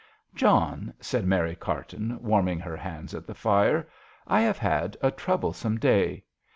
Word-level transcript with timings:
"John," 0.33 0.95
said 0.99 1.27
Mary 1.27 1.55
Carton, 1.55 2.17
warming 2.23 2.59
her 2.59 2.75
hands 2.75 3.13
at 3.13 3.27
the 3.27 3.35
fire," 3.35 3.87
I 4.27 4.41
have 4.41 4.57
had 4.57 4.97
a 4.99 5.11
troublesome 5.11 5.77
day. 5.77 6.23